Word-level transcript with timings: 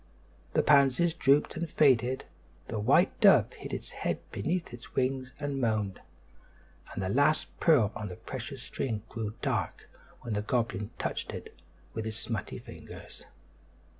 The 0.53 0.63
pansies 0.63 1.13
drooped 1.13 1.55
and 1.55 1.69
faded, 1.69 2.25
the 2.69 2.79
white 2.79 3.19
dove 3.21 3.53
hid 3.53 3.71
its 3.71 3.91
head 3.91 4.17
beneath 4.31 4.73
its 4.73 4.95
wing 4.95 5.29
and 5.39 5.61
moaned; 5.61 6.01
and 6.91 7.03
the 7.03 7.07
last 7.09 7.55
pearl 7.59 7.91
on 7.95 8.07
the 8.07 8.15
precious 8.15 8.63
string 8.63 9.03
grew 9.09 9.35
dark 9.43 9.87
when 10.21 10.33
the 10.33 10.41
goblin 10.41 10.89
touched 10.97 11.33
it 11.33 11.55
with 11.93 12.05
his 12.05 12.17
smutty 12.17 12.57
fingers. 12.57 13.27